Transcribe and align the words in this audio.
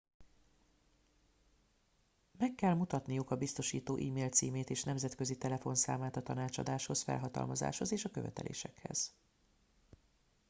meg 2.37 2.55
kell 2.55 2.73
mutatniuk 2.73 3.31
a 3.31 3.35
biztosító 3.35 3.95
e 3.97 4.11
mail 4.11 4.29
címét 4.29 4.69
és 4.69 4.83
nemzetközi 4.83 5.37
telefonszámát 5.37 6.15
a 6.15 6.21
tanácsadáshoz 6.23 7.03
felhatalmazáshoz 7.03 7.91
és 7.91 8.05
a 8.05 8.09
követelésekhez 8.11 9.13